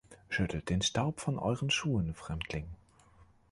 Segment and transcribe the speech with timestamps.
[0.29, 2.65] Schüttelt den Staub von Euren Schuhen, Fremdling.